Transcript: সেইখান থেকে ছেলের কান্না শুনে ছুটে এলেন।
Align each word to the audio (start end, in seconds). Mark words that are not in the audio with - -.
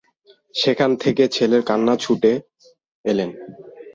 সেইখান 0.55 0.91
থেকে 0.95 1.23
ছেলের 1.27 1.61
কান্না 1.63 1.93
শুনে 1.95 2.01
ছুটে 2.03 2.31
এলেন। 3.05 3.29